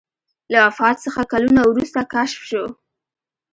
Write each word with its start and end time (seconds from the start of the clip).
له 0.51 0.59
وفات 0.67 0.95
څخه 1.05 1.21
کلونه 1.31 1.61
وروسته 1.65 1.99
کشف 2.13 2.39
شو. 2.49 2.65